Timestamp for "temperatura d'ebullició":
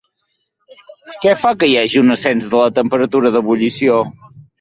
2.79-4.01